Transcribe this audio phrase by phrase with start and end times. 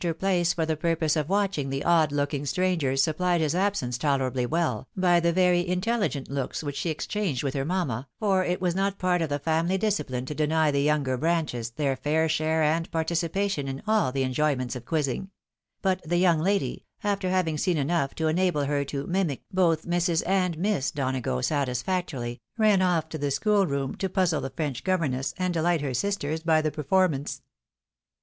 [0.03, 4.47] her place for the purpose of watching the odd looking stranger^, supplied his absence tolerably
[4.47, 8.73] well, by the very intelligent looks which she exchanged with her mamma (for it was
[8.73, 12.89] not part of the family disciphne to deny the younger branches their fair share and
[12.89, 15.29] participation in all the enjoyments of quizzing);
[15.83, 20.23] but the young lady, after having seen enough to enable her to mimie both Mrs.
[20.25, 25.35] and Miss Donago satisfactorily, ran off to the school room, to puzzle the French governess,
[25.37, 27.43] and dehght her sisters by the performance.